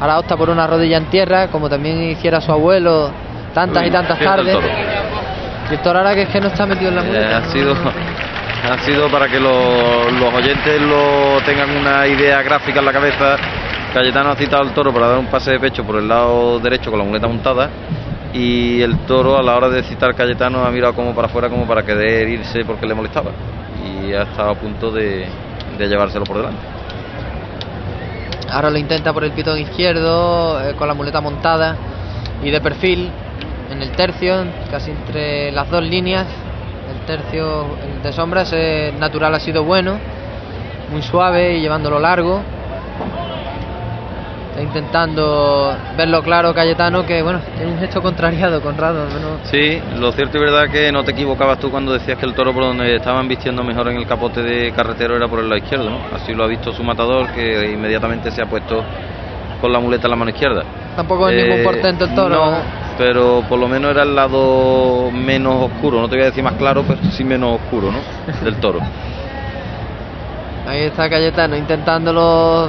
[0.00, 3.10] Ahora opta por una rodilla en tierra, como también hiciera su abuelo
[3.54, 4.56] tantas y tantas tardes.
[5.70, 7.36] Y el toro ahora que es que no está metido en la Eh, muleta.
[7.36, 7.50] ha ¿no?
[7.50, 7.74] sido
[8.70, 13.36] ha sido para que los, los oyentes lo tengan una idea gráfica en la cabeza.
[13.94, 16.90] Cayetano ha citado al toro para dar un pase de pecho por el lado derecho
[16.90, 17.70] con la muleta montada
[18.34, 21.66] y el toro a la hora de citar Cayetano ha mirado como para afuera como
[21.66, 23.30] para querer irse porque le molestaba
[23.82, 25.26] y ha estado a punto de,
[25.78, 26.60] de llevárselo por delante.
[28.50, 31.76] Ahora lo intenta por el pitón izquierdo, eh, con la muleta montada
[32.42, 33.10] y de perfil
[33.70, 36.26] en el tercio, casi entre las dos líneas.
[37.08, 37.64] Tercio
[38.02, 39.96] de sombra, ese natural ha sido bueno,
[40.92, 42.42] muy suave y llevándolo largo.
[44.50, 49.06] Está intentando verlo claro Cayetano, que bueno, tiene un gesto contrariado, Conrado.
[49.44, 52.52] Sí, lo cierto y verdad que no te equivocabas tú cuando decías que el toro
[52.52, 55.88] por donde estaban vistiendo mejor en el capote de carretero era por el lado izquierdo,
[55.88, 56.00] ¿no?
[56.14, 58.84] Así lo ha visto su matador que inmediatamente se ha puesto
[59.62, 60.62] con la muleta en la mano izquierda.
[60.94, 62.52] Tampoco es ningún Eh, portento el toro.
[62.98, 66.54] Pero por lo menos era el lado menos oscuro, no te voy a decir más
[66.54, 68.00] claro, pero sí menos oscuro, ¿no?
[68.44, 68.80] Del toro.
[70.66, 72.68] Ahí está Cayetano intentándolo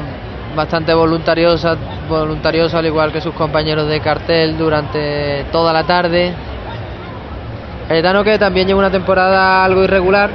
[0.55, 1.75] bastante voluntariosa,
[2.07, 6.31] voluntarioso al igual que sus compañeros de cartel durante toda la tarde.
[7.87, 10.29] Cayetano que también lleva una temporada algo irregular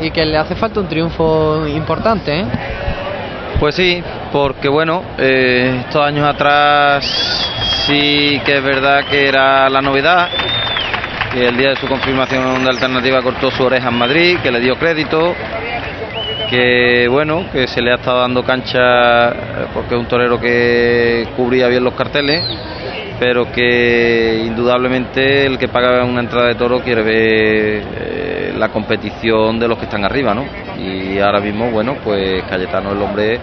[0.00, 2.40] y que le hace falta un triunfo importante.
[2.40, 2.44] ¿eh?
[3.60, 7.04] Pues sí, porque bueno, eh, estos años atrás
[7.86, 10.28] sí que es verdad que era la novedad,
[11.32, 14.60] que el día de su confirmación de alternativa cortó su oreja en Madrid, que le
[14.60, 15.34] dio crédito,
[16.50, 19.34] que bueno, que se le ha estado dando cancha eh,
[19.72, 22.42] porque es un torero que cubría bien los carteles,
[23.18, 29.58] pero que indudablemente el que paga una entrada de toro quiere ver eh, la competición
[29.58, 30.44] de los que están arriba, ¿no?
[30.78, 33.40] Y ahora mismo, bueno, pues Cayetano el hombre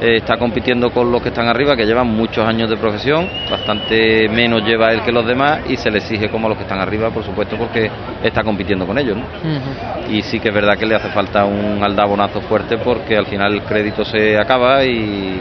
[0.00, 4.28] eh, está compitiendo con los que están arriba, que llevan muchos años de profesión, bastante
[4.28, 6.80] menos lleva él que los demás y se le exige como a los que están
[6.80, 7.90] arriba, por supuesto, porque
[8.22, 9.24] está compitiendo con ellos, ¿no?
[10.08, 13.54] y sí que es verdad que le hace falta un aldabonazo fuerte porque al final
[13.54, 15.40] el crédito se acaba y,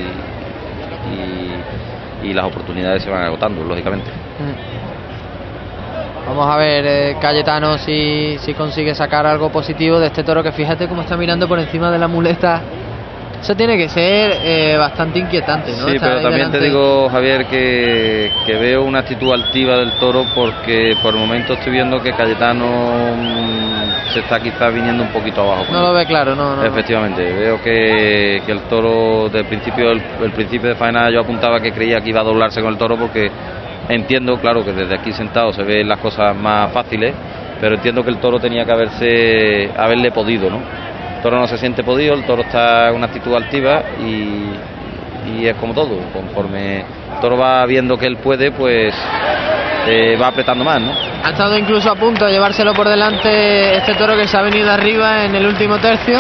[2.24, 4.10] y, y las oportunidades se van agotando, lógicamente.
[6.28, 10.52] Vamos a ver eh, Cayetano si, si consigue sacar algo positivo de este toro que
[10.52, 12.62] fíjate cómo está mirando por encima de la muleta.
[13.42, 15.88] Eso tiene que ser eh, bastante inquietante, ¿no?
[15.88, 20.26] Sí, Estar pero también te digo, Javier, que, que veo una actitud altiva del toro
[20.34, 25.42] porque por el momento estoy viendo que Cayetano mm, se está quizás viniendo un poquito
[25.42, 25.72] abajo.
[25.72, 26.64] No lo ve claro, no, no.
[26.64, 31.60] Efectivamente, veo que, que el toro, del principio, el, el principio de faena, yo apuntaba
[31.60, 33.30] que creía que iba a doblarse con el toro porque
[33.90, 37.14] entiendo, claro, que desde aquí sentado se ven las cosas más fáciles,
[37.60, 40.62] pero entiendo que el toro tenía que haberse, haberle podido, ¿no?
[41.28, 45.74] Toro no se siente podido, el toro está en una actitud altiva y, es como
[45.74, 48.96] todo, conforme el toro va viendo que él puede, pues
[49.88, 50.94] eh, va apretando más, ¿no?
[51.26, 54.72] Ha estado incluso a punto de llevárselo por delante este toro que se ha venido
[54.72, 56.18] arriba en el último tercio.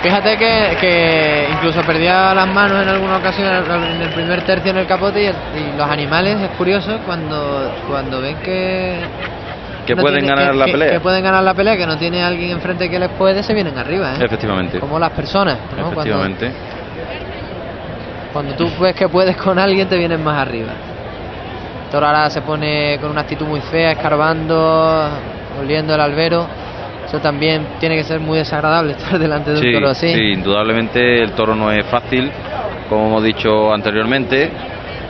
[0.00, 4.78] Fíjate que, que incluso perdía las manos en alguna ocasión en el primer tercio en
[4.78, 8.96] el capote y, y los animales es curioso cuando, cuando ven que
[9.86, 10.90] Que no pueden tiene- ganar que- la pelea.
[10.92, 13.76] que pueden ganar la pelea, que no tiene alguien enfrente que les puede, se vienen
[13.78, 14.24] arriba, ¿eh?
[14.24, 14.78] Efectivamente.
[14.80, 15.76] Como las personas, ¿no?
[15.76, 16.50] Cuando, Efectivamente.
[18.32, 20.72] cuando tú ves que puedes con alguien, te vienes más arriba.
[21.90, 25.08] Toro ahora se pone con una actitud muy fea, escarbando,
[25.60, 26.46] oliendo el albero.
[27.06, 30.12] Eso también tiene que ser muy desagradable estar delante de un toro así.
[30.12, 32.32] sí, indudablemente el toro no es fácil,
[32.88, 34.50] como hemos dicho anteriormente,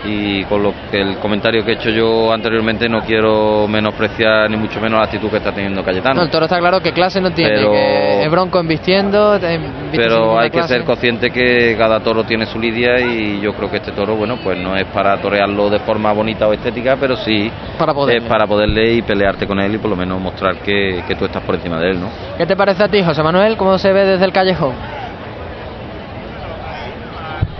[0.04, 4.56] y con lo que el comentario que he hecho yo anteriormente no quiero menospreciar ni
[4.56, 6.16] mucho menos la actitud que está teniendo Cayetano.
[6.16, 9.36] No, el toro está claro que clase no tiene, Pero- que es bronco embistiendo.
[9.36, 9.62] em,
[9.92, 10.74] Pero hay que clase.
[10.74, 14.36] ser consciente que cada toro tiene su lidia y yo creo que este toro, bueno,
[14.42, 18.24] pues no es para torearlo de forma bonita o estética, pero sí Para poderle.
[18.24, 21.24] es para poderle y pelearte con él y por lo menos mostrar que, que tú
[21.24, 22.08] estás por encima de él, ¿no?
[22.36, 23.56] ¿Qué te parece a ti, José Manuel?
[23.56, 24.74] ¿Cómo se ve desde el callejón?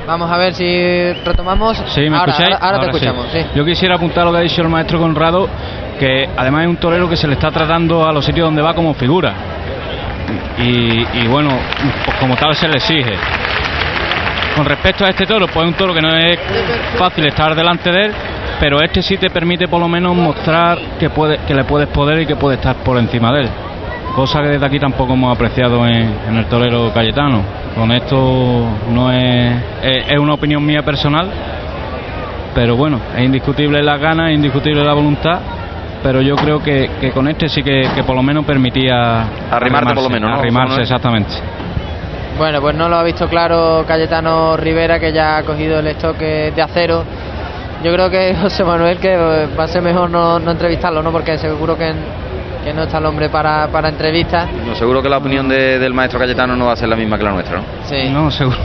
[0.06, 1.82] Vamos a ver si retomamos.
[1.88, 2.56] Sí, ¿me ahora, escucháis?
[2.60, 3.04] ahora, ahora te sí.
[3.04, 3.38] escuchamos, sí.
[3.54, 5.48] Yo quisiera apuntar lo que ha dicho el maestro Conrado,
[5.98, 8.74] que además es un torero que se le está tratando a los sitios donde va
[8.74, 9.32] como figura.
[10.58, 11.50] Y, y bueno,
[12.04, 13.14] pues como tal se le exige.
[14.56, 16.38] Con respecto a este toro, pues es un toro que no es
[16.96, 18.12] fácil estar delante de él,
[18.60, 22.20] pero este sí te permite por lo menos mostrar que, puede, que le puedes poder
[22.20, 23.48] y que puede estar por encima de él.
[24.14, 27.42] Cosa que desde aquí tampoco hemos apreciado en, en el torero Cayetano.
[27.74, 31.29] Con esto no es, es, es una opinión mía personal,
[32.55, 35.40] pero bueno, es indiscutible la ganas, es indiscutible la voluntad,
[36.00, 39.94] pero yo creo que, que con este sí que, que por lo menos permitía Arrimarte
[39.94, 40.37] por lo arrimarse, menos, ¿no?
[40.37, 41.33] arrimarse, exactamente.
[42.38, 46.53] Bueno, pues no lo ha visto claro Cayetano Rivera, que ya ha cogido el estoque
[46.55, 47.05] de acero.
[47.83, 51.11] Yo creo que José Manuel, que va a ser mejor no, no entrevistarlo, ¿no?
[51.11, 51.92] Porque seguro que,
[52.64, 54.48] que no está el hombre para, para entrevistas.
[54.66, 57.18] No, seguro que la opinión de- del maestro Cayetano no va a ser la misma
[57.18, 57.64] que la nuestra, ¿no?
[57.85, 58.09] Sí.
[58.11, 58.57] No, seguro.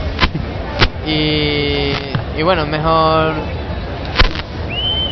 [1.06, 1.92] Y,
[2.38, 3.32] y bueno, mejor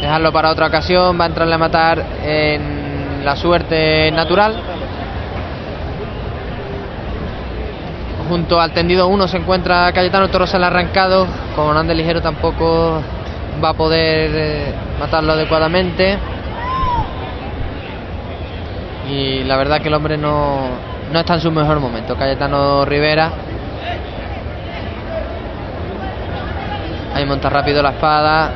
[0.00, 1.18] dejarlo para otra ocasión.
[1.20, 4.54] Va a entrarle a matar en la suerte natural.
[8.28, 11.26] Junto al tendido 1 se encuentra Cayetano, el toro se le ha arrancado.
[11.56, 13.00] Como no anda ligero tampoco
[13.62, 16.18] va a poder eh, matarlo adecuadamente.
[19.08, 20.68] Y la verdad que el hombre no,
[21.12, 22.16] no está en su mejor momento.
[22.16, 23.30] Cayetano Rivera.
[27.14, 28.50] Ahí monta rápido la espada.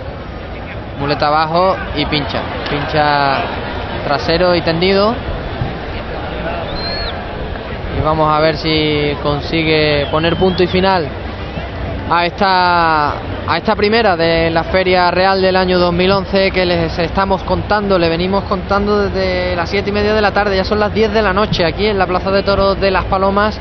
[1.01, 2.43] Muleta abajo y pincha.
[2.71, 3.43] Pincha
[4.05, 5.15] trasero y tendido.
[7.99, 11.09] Y vamos a ver si consigue poner punto y final
[12.11, 13.15] a esta,
[13.47, 18.09] a esta primera de la Feria Real del año 2011 que les estamos contando, le
[18.09, 21.23] venimos contando desde las 7 y media de la tarde, ya son las 10 de
[21.23, 23.59] la noche aquí en la Plaza de Toros de Las Palomas,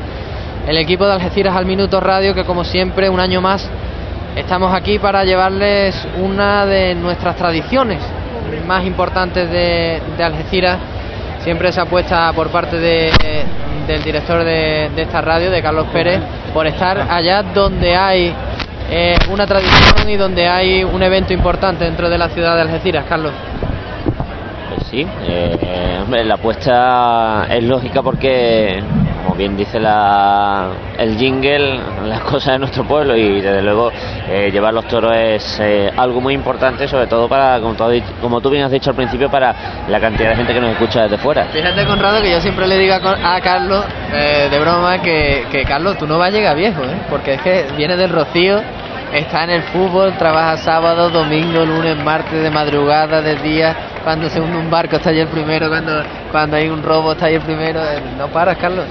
[0.68, 3.68] el equipo de Algeciras al Minuto Radio que como siempre un año más
[4.36, 8.04] estamos aquí para llevarles una de nuestras tradiciones
[8.68, 10.78] más importantes de, de Algeciras.
[11.44, 13.12] Siempre se apuesta por parte de,
[13.88, 16.20] del director de esta radio, de Carlos Pérez,
[16.54, 18.32] por estar allá donde hay
[18.94, 23.06] eh, una tradición y donde hay un evento importante dentro de la ciudad de Algeciras,
[23.08, 23.32] Carlos.
[24.70, 28.84] Pues sí, eh, hombre, la apuesta es lógica porque,
[29.22, 33.92] como bien dice la, el jingle, las cosas de nuestro pueblo y desde luego
[34.28, 38.64] eh, llevar los toros es eh, algo muy importante, sobre todo para, como tú, bien
[38.64, 41.46] has dicho al principio, para la cantidad de gente que nos escucha desde fuera.
[41.46, 45.64] Fíjate, Conrado, que yo siempre le digo a, a Carlos, eh, de broma, que, que
[45.64, 47.02] Carlos, tú no vas a llegar viejo, ¿eh?
[47.10, 48.60] porque es que viene del Rocío,
[49.14, 54.40] está en el fútbol, trabaja sábado, domingo, lunes, martes, de madrugada, de día, cuando se
[54.40, 57.42] hunde un barco está ahí el primero, cuando, cuando hay un robo está ahí el
[57.42, 58.86] primero, eh, no paras, Carlos.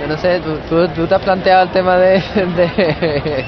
[0.00, 3.44] Yo no sé, tú, tú, tú te has planteado el tema de, de-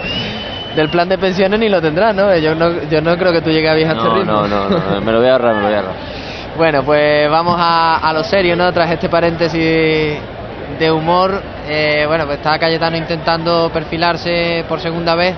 [0.74, 2.34] del plan de pensiones ni lo tendrás, ¿no?
[2.36, 4.32] Yo no, yo no creo que tú llegues a viejo a este No, ritmo.
[4.46, 5.94] no, no, no, me lo voy a ahorrar, me lo voy a ahorrar.
[6.56, 8.72] Bueno, pues vamos a, a lo serio, ¿no?
[8.72, 10.18] Tras este paréntesis
[10.78, 15.34] de humor, eh, bueno, pues está Cayetano intentando perfilarse por segunda vez.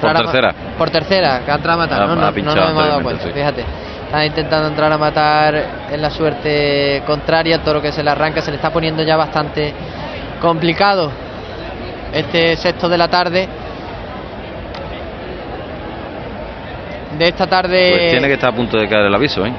[0.00, 0.54] Por tercera.
[0.78, 2.12] Por tercera, que ha entrado a matar, Ha- ¿no?
[2.12, 3.30] ha No, nos hemos dado cuenta, sí.
[3.34, 3.64] fíjate.
[4.06, 8.40] Está intentando entrar a matar en la suerte contraria, el toro que se le arranca,
[8.40, 9.74] se le está poniendo ya bastante
[10.40, 11.10] complicado
[12.12, 13.48] este sexto de la tarde.
[17.18, 17.90] De esta tarde.
[17.90, 19.52] Pues tiene que estar a punto de caer el aviso, ¿eh?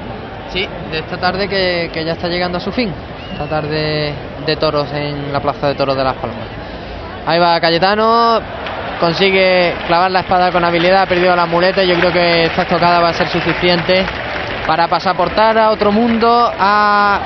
[0.52, 2.92] Sí, de esta tarde que, que ya está llegando a su fin.
[3.32, 4.12] Esta tarde
[4.44, 6.46] de toros en la Plaza de Toros de Las Palmas.
[7.24, 8.40] Ahí va Cayetano
[9.02, 12.62] consigue clavar la espada con habilidad, ha perdido la muleta y yo creo que esta
[12.62, 14.06] estocada va a ser suficiente
[14.64, 16.52] para pasaportar a otro mundo.
[16.56, 17.20] Ha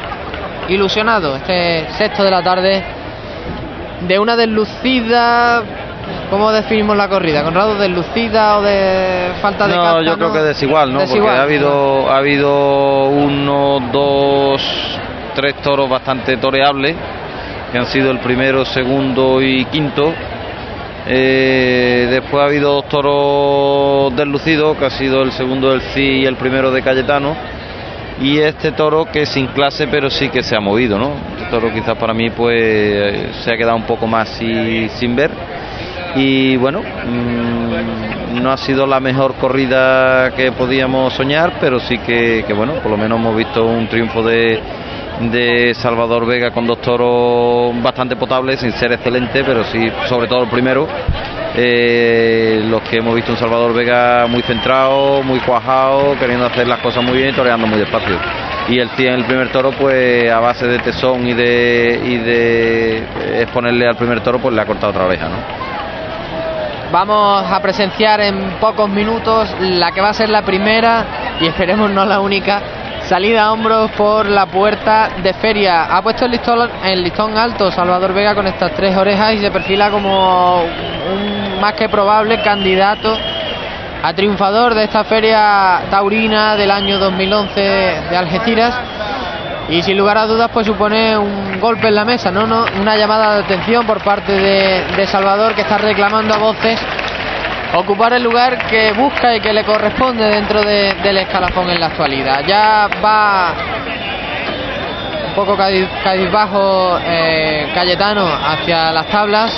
[0.68, 2.82] ilusionado este sexto de la tarde
[4.00, 5.62] de una deslucida.
[6.30, 7.42] ¿Cómo definimos la corrida?
[7.42, 11.00] ¿Conrado deslucida o de falta de No, casta, yo creo que desigual, ¿no?
[11.00, 11.22] Desigual.
[11.22, 14.62] Porque ha habido, ha habido uno, dos,
[15.34, 16.96] tres toros bastante toreables,
[17.70, 20.12] que han sido el primero, segundo y quinto.
[21.08, 26.26] Eh, después ha habido dos toros deslucidos, que ha sido el segundo del CI y
[26.26, 27.36] el primero de Cayetano.
[28.20, 31.12] Y este toro que sin clase, pero sí que se ha movido, ¿no?
[31.36, 35.30] Este toro quizás para mí pues se ha quedado un poco más si- sin ver.
[36.14, 42.42] Y bueno, mm, no ha sido la mejor corrida que podíamos soñar, pero sí que,
[42.46, 44.60] que, bueno, por lo menos hemos visto un triunfo de,
[45.30, 50.44] de Salvador Vega con dos toros bastante potables, sin ser excelente, pero sí, sobre todo
[50.44, 50.86] el primero.
[51.56, 56.80] Eh, los que hemos visto un Salvador Vega muy centrado, muy cuajado, queriendo hacer las
[56.80, 58.18] cosas muy bien y toreando muy despacio.
[58.68, 63.42] Y el 100 el primer toro, pues a base de tesón y de, y de
[63.42, 65.36] exponerle al primer toro, pues le ha cortado otra oreja, ¿no?
[66.92, 71.90] Vamos a presenciar en pocos minutos la que va a ser la primera y esperemos
[71.90, 72.62] no la única
[73.06, 75.84] salida a hombros por la puerta de feria.
[75.84, 79.50] Ha puesto el listón, el listón alto Salvador Vega con estas tres orejas y se
[79.50, 83.16] perfila como un más que probable candidato
[84.02, 87.60] a triunfador de esta feria taurina del año 2011
[88.10, 88.74] de Algeciras.
[89.68, 92.46] Y sin lugar a dudas, pues supone un golpe en la mesa, ¿no?
[92.46, 96.78] no una llamada de atención por parte de, de Salvador que está reclamando a voces
[97.74, 101.86] ocupar el lugar que busca y que le corresponde dentro de- del escalafón en la
[101.86, 102.44] actualidad.
[102.46, 103.54] Ya va
[105.36, 109.52] poco cadi- cabizbajo eh, Cayetano hacia las tablas,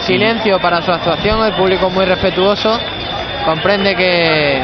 [0.00, 2.78] silencio para su actuación, el público muy respetuoso,
[3.44, 4.62] comprende que,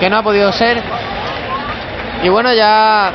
[0.00, 0.80] que no ha podido ser.
[2.22, 3.10] Y bueno, ya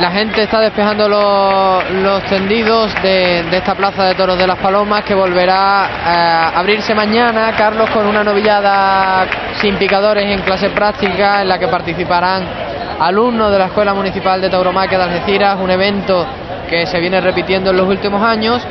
[0.00, 4.58] la gente está despejando los, los tendidos de, de esta plaza de toros de las
[4.58, 9.24] Palomas que volverá a abrirse mañana, Carlos, con una novillada
[9.60, 12.63] sin picadores en clase práctica en la que participarán
[13.00, 16.26] alumnos de la Escuela Municipal de Tauromaquia de Algeciras, un evento
[16.68, 18.62] que se viene repitiendo en los últimos años.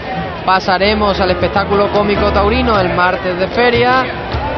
[0.45, 4.03] Pasaremos al espectáculo cómico taurino el martes de feria.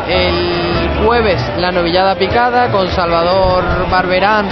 [0.08, 4.48] El jueves la novillada picada con Salvador Barberán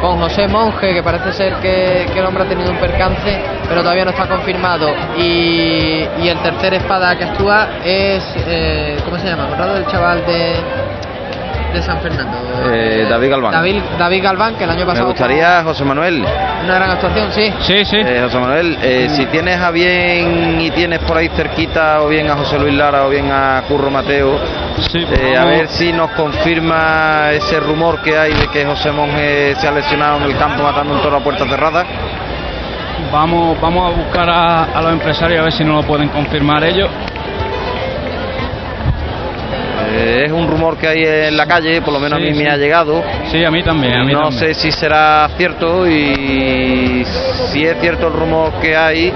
[0.00, 4.04] con José Monje, que parece ser que, el hombre ha tenido un percance, pero todavía
[4.04, 4.88] no está confirmado.
[5.16, 9.48] Y, y el tercer espada que actúa es, eh, ¿cómo se llama?
[9.76, 10.54] El chaval de,
[11.72, 12.36] de San Fernando.
[12.72, 13.52] Eh, David Galván.
[13.52, 16.24] David, David Galván, que el año Me pasado gustaría, José Manuel.
[16.64, 17.52] una gran actuación, sí.
[17.60, 17.96] Sí, sí.
[17.98, 22.30] Eh, José Manuel, eh, si tienes a bien y tienes por ahí cerquita o bien
[22.30, 24.38] a José Luis Lara o bien a Curro Mateo,
[24.94, 29.68] eh, a ver si nos confirma ese rumor que hay de que José Monge se
[29.68, 31.84] ha lesionado en el campo matando un toro a puerta cerrada.
[33.12, 36.64] Vamos, vamos a buscar a, a los empresarios a ver si nos lo pueden confirmar
[36.64, 36.88] ellos.
[39.96, 42.36] Eh, es un rumor que hay en la calle, por lo menos Sí, a mí
[42.36, 42.44] sí.
[42.44, 43.02] me ha llegado.
[43.30, 43.94] Sí, a mí también.
[43.96, 44.38] A mí no también.
[44.40, 47.02] sé si será cierto y
[47.52, 49.12] si es cierto el rumor que hay,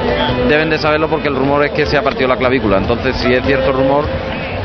[0.49, 2.79] deben de saberlo porque el rumor es que se ha partido la clavícula.
[2.79, 4.05] Entonces, si es cierto el rumor,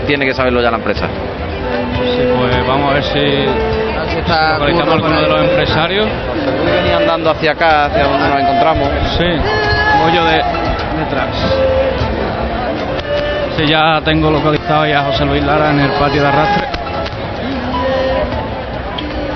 [0.08, 1.08] tiene que saberlo ya la empresa.
[1.08, 6.08] Sí, pues vamos a ver si, está localizamos alguno de los empresarios.
[6.65, 8.89] Venía andando hacia acá, hacia donde nos encontramos.
[9.17, 9.25] Sí,
[10.13, 10.36] yo de,
[10.99, 11.85] detrás.
[13.58, 16.68] Sí, ya tengo localizado ya a José Luis Lara en el patio de arrastre.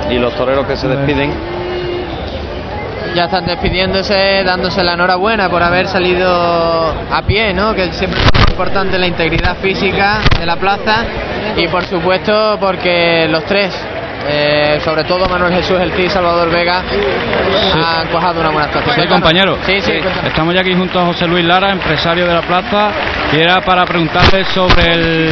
[0.10, 1.32] Y los toreros que se despiden.
[3.16, 7.74] Ya están despidiéndose, dándose la enhorabuena por haber salido a pie, ¿no?
[7.74, 11.06] Que siempre es importante la integridad física de la plaza
[11.56, 13.74] y por supuesto porque los tres,
[14.28, 16.84] eh, sobre todo Manuel Jesús El Cid y Salvador Vega,
[17.74, 18.96] han cuajado una buena actuación.
[18.96, 19.58] Sí, compañero.
[19.66, 20.26] Sí, sí, cuéntanos.
[20.26, 22.92] Estamos ya aquí junto a José Luis Lara, empresario de la plaza,
[23.32, 25.32] y era para preguntarle sobre el,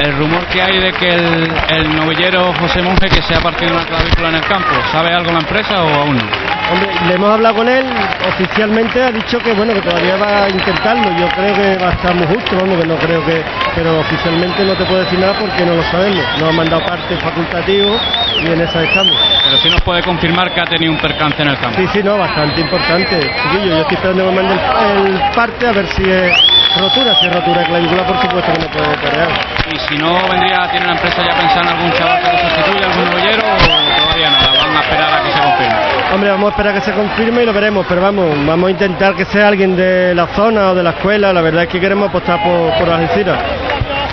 [0.00, 3.72] el rumor que hay de que el, el novillero José Monje que se ha partido
[3.72, 4.70] una clavícula en el campo.
[4.90, 6.52] ¿Sabe algo la empresa o aún no?
[6.72, 7.84] Hombre, le hemos hablado con él,
[8.26, 11.04] oficialmente ha dicho que bueno, que todavía va a intentarlo.
[11.18, 13.42] Yo creo que va a estar muy justo, vamos, que no creo que.
[13.74, 16.24] Pero oficialmente no te puedo decir nada porque no lo sabemos.
[16.38, 17.96] Nos han mandado parte facultativo
[18.42, 19.16] y en esa estamos.
[19.52, 21.76] Pero sí nos puede confirmar que ha tenido un percance en el campo.
[21.76, 23.20] Sí, sí, no, bastante importante.
[23.20, 26.32] Chiquillo, yo estoy esperando que me mande el, el parte a ver si es
[26.80, 27.14] rotura.
[27.20, 29.28] Si es rotura de clavícula, por supuesto que no puede torear.
[29.70, 32.86] Y si no, vendría, tiene la empresa ya pensando en algún chaval que lo sustituya,
[32.86, 35.74] algún novillero o todavía nada, van a esperar a que se confirme.
[36.14, 38.70] Hombre, vamos a esperar a que se confirme y lo veremos, pero vamos, vamos a
[38.70, 41.30] intentar que sea alguien de la zona o de la escuela.
[41.30, 43.38] La verdad es que queremos apostar por, por Algeciras.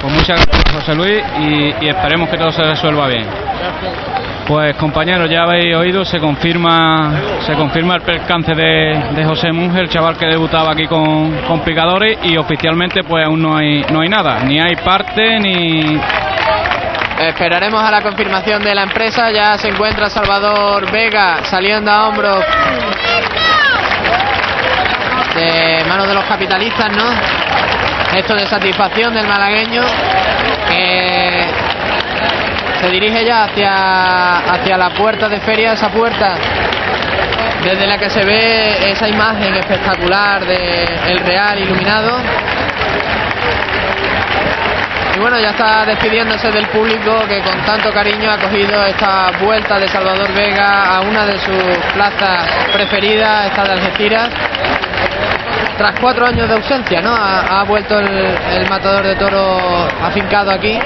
[0.02, 3.26] Pues muchas gracias, José Luis, y, y esperemos que todo se resuelva bien.
[4.50, 9.84] Pues compañeros, ya habéis oído, se confirma se confirma el percance de, de José Munger,
[9.84, 14.02] el chaval que debutaba aquí con, con picadores, y oficialmente pues aún no hay, no
[14.02, 16.02] hay nada, ni hay parte ni...
[17.20, 19.30] Esperaremos a la confirmación de la empresa.
[19.30, 22.44] Ya se encuentra Salvador Vega saliendo a hombros
[25.36, 27.06] de manos de los capitalistas, ¿no?
[28.18, 29.84] Esto de satisfacción del malagueño
[32.80, 36.36] se dirige ya hacia, hacia la puerta de feria, esa puerta
[37.64, 42.18] desde la que se ve esa imagen espectacular de el Real iluminado.
[45.16, 49.78] Y bueno, ya está despidiéndose del público que con tanto cariño ha cogido esta vuelta
[49.78, 54.30] de Salvador Vega a una de sus plazas preferidas, esta de Algeciras.
[55.78, 57.14] Tras cuatro años de ausencia, ¿no?
[57.14, 60.78] Ha, vuelto el, el matador de toro afincado aquí.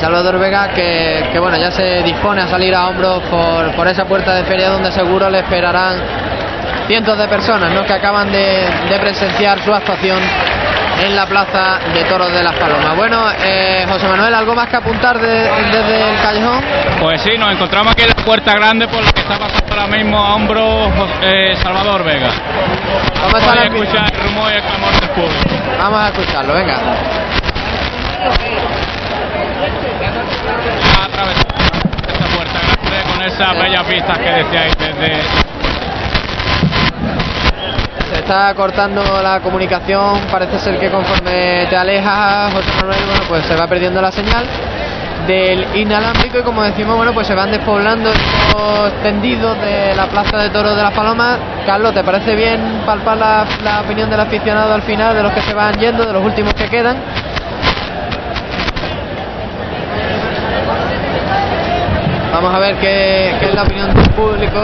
[0.00, 4.04] Salvador Vega que, que, bueno ya se dispone a salir a hombros por, por esa
[4.06, 5.96] puerta de feria donde seguro le esperarán
[6.86, 7.84] cientos de personas ¿no?
[7.84, 10.18] que acaban de, de presenciar su actuación
[11.04, 12.94] en la plaza de toros de las palomas.
[12.96, 16.60] Bueno, eh, José Manuel, ¿algo más que apuntar de- desde el callejón?
[17.00, 19.86] Pues sí, nos encontramos aquí en la puerta grande por la que está pasando ahora
[19.86, 20.90] mismo a hombros
[21.22, 22.28] eh, Salvador Vega.
[23.22, 25.74] ¿Cómo está la Podéis escuchar el rumor y el clamor del público.
[25.78, 26.76] Vamos a escucharlo, venga.
[32.34, 32.60] Puerta
[33.12, 35.22] con esas bellas vistas que decíais desde
[38.10, 43.44] Se está cortando la comunicación, parece ser que conforme te alejas, José Manuel, bueno, pues
[43.44, 44.44] se va perdiendo la señal
[45.26, 50.38] del inalámbrico y como decimos, bueno, pues se van despoblando los tendidos de la Plaza
[50.38, 51.38] de Toros de las Palomas.
[51.66, 55.54] Carlos, ¿te parece bien palpar la opinión del aficionado al final, de los que se
[55.54, 56.96] van yendo, de los últimos que quedan?
[62.42, 64.60] Vamos a ver qué, qué es la opinión del público,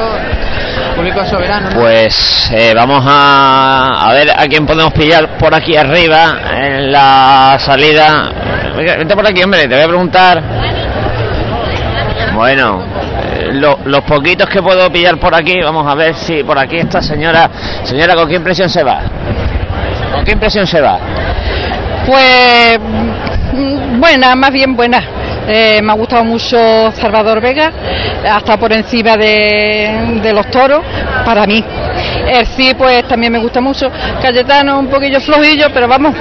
[0.96, 1.68] público soberano.
[1.70, 1.76] ¿no?
[1.80, 7.56] Pues eh, vamos a, a ver a quién podemos pillar por aquí arriba en la
[7.60, 8.30] salida.
[8.76, 10.42] Vente por aquí, hombre, te voy a preguntar.
[12.34, 16.58] Bueno, eh, lo- los poquitos que puedo pillar por aquí, vamos a ver si por
[16.58, 17.50] aquí esta señora.
[17.84, 19.00] Señora, ¿con qué impresión se va?
[20.12, 20.98] ¿Con qué impresión se va?
[22.06, 22.78] Pues
[23.52, 25.02] mm, buena, más bien buena.
[25.49, 26.57] Eh, me ha gustado mucho
[26.92, 27.70] Salvador Vega,
[28.30, 30.80] hasta por encima de, de los toros,
[31.24, 31.64] para mí.
[32.28, 33.90] El sí, pues también me gusta mucho.
[34.20, 36.14] Cayetano un poquillo flojillo, pero vamos,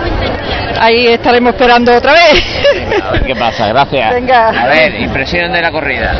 [0.79, 3.01] ahí estaremos esperando otra vez.
[3.03, 4.13] A ver qué pasa, gracias.
[4.13, 4.49] Venga.
[4.49, 6.13] A ver, impresión de la corrida.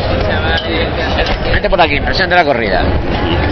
[1.51, 2.83] Vente por aquí, impresión de la corrida.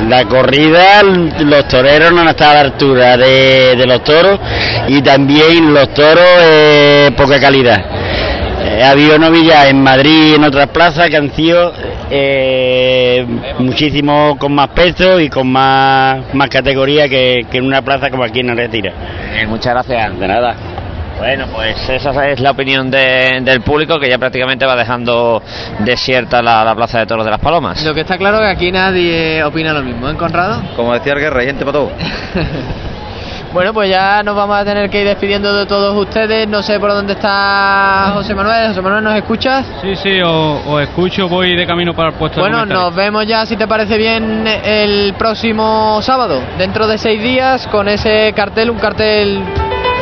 [0.09, 4.39] La corrida, los toreros no han estado a la altura de, de los toros
[4.87, 7.81] y también los toros eh, poca calidad.
[8.75, 11.71] Eh, ha habido novillas en Madrid y en otras plazas que han sido
[12.09, 13.25] eh,
[13.59, 18.23] muchísimo con más peso y con más, más categoría que, que en una plaza como
[18.23, 18.91] aquí en Arretira.
[19.35, 20.19] Eh, muchas gracias.
[20.19, 20.55] De nada.
[21.19, 25.41] Bueno, pues esa es la opinión de- del público que ya prácticamente va dejando
[25.79, 27.83] desierta la, la Plaza de Toros de las Palomas.
[27.85, 30.61] Lo que está claro es que aquí nadie opina lo mismo, ¿eh, Conrado?
[30.75, 31.91] Como decía el guerra, hay gente para todo.
[33.53, 36.47] Bueno, pues ya nos vamos a tener que ir despidiendo de todos ustedes.
[36.47, 38.69] No sé por dónde está José Manuel.
[38.69, 39.63] José Manuel, ¿nos escuchas?
[39.79, 43.45] Sí, sí, os, escucho, voy de camino para el puesto Bueno, de nos vemos ya,
[43.45, 48.79] si te parece bien, el próximo sábado, dentro de seis días, con ese cartel, un
[48.79, 49.43] cartel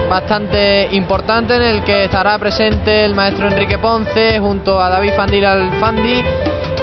[0.10, 5.45] bastante importante en el que estará presente el maestro Enrique Ponce junto a David Fandil
[5.45, 6.24] Alfandi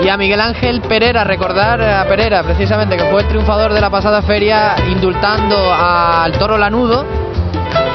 [0.01, 1.23] y a Miguel Ángel Pereira.
[1.23, 6.57] Recordar a Pereira, precisamente, que fue el triunfador de la pasada feria, indultando al toro
[6.57, 7.05] lanudo,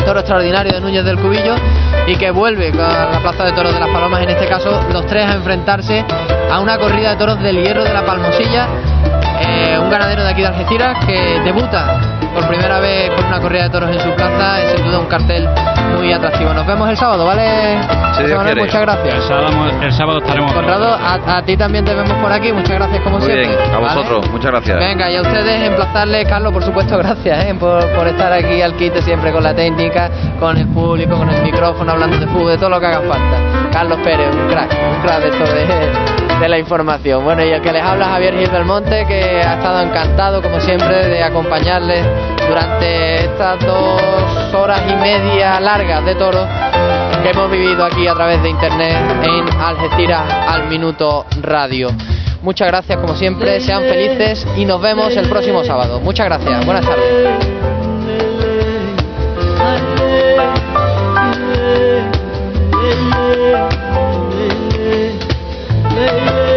[0.05, 1.55] toro extraordinario de Núñez del Cubillo,
[2.07, 5.07] y que vuelve a la Plaza de Toros de las Palomas, en este caso los
[5.07, 6.05] tres a enfrentarse
[6.51, 8.69] a una corrida de toros del hierro de la Palmosilla.
[9.41, 12.01] Eh, un ganadero de aquí de Algeciras que debuta
[12.35, 15.07] por primera vez con una corrida de toros en su plaza, es sin duda un
[15.07, 15.49] cartel
[15.97, 16.53] muy atractivo.
[16.53, 17.79] Nos vemos el sábado, ¿vale?
[18.19, 19.15] Dios Manuel, muchas gracias.
[19.15, 19.49] El sábado,
[19.83, 20.53] el sábado estaremos.
[20.53, 23.49] Conrado, a, a ti también te vemos por aquí, muchas gracias como Muy siempre.
[23.49, 23.95] bien, a ¿vale?
[23.95, 24.79] vosotros, muchas gracias.
[24.79, 27.55] Venga, y a ustedes emplazarles, Carlos, por supuesto, gracias ¿eh?
[27.59, 31.43] por, por estar aquí al quite siempre con la técnica, con el público, con el
[31.43, 33.37] micrófono, hablando de fútbol, de todo lo que haga falta.
[33.73, 37.25] Carlos Pérez, un crack, un crack de esto de, de la información.
[37.25, 41.09] Bueno, y el que les habla Javier Gil Belmonte, que ha estado encantado, como siempre,
[41.09, 42.05] de acompañarles
[42.49, 44.03] durante estas dos
[44.55, 46.47] horas y media largas de toros
[47.23, 51.89] que hemos vivido aquí a través de internet en Algeciras al Minuto Radio.
[52.43, 56.01] Muchas gracias como siempre, sean felices y nos vemos el próximo sábado.
[56.01, 57.65] Muchas gracias, buenas tardes.
[66.07, 66.54] yeah.